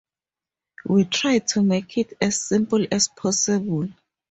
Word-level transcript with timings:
We 0.83 1.03
tried 1.05 1.47
to 1.49 1.61
make 1.61 1.95
it 1.95 2.13
as 2.19 2.41
simple 2.41 2.87
as 2.91 3.07
possible. 3.07 3.87